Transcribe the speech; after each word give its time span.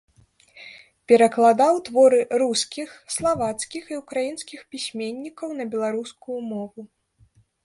Перакладаў 1.11 1.73
творы 1.89 2.21
рускіх, 2.43 2.95
славацкіх, 3.17 3.83
і 3.93 4.01
ўкраінскіх 4.01 4.59
пісьменнікаў 4.73 5.49
на 5.61 5.69
беларускую 5.77 6.39
мову. 6.51 6.81